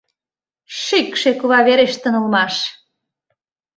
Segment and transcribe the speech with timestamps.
[0.81, 2.55] Шӱкшӧ кува верештын улмаш!..